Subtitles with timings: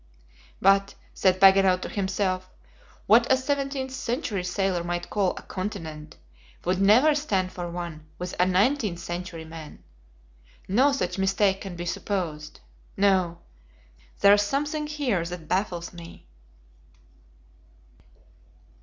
[0.59, 2.49] "But," said Paganel to himself,
[3.05, 6.17] "what a seventeenth century sailor might call a 'continent'
[6.65, 9.83] would never stand for one with a nineteenth century man.
[10.67, 12.61] No such mistake can be supposed!
[12.97, 13.41] No!
[14.21, 16.25] there is something here that baffles me."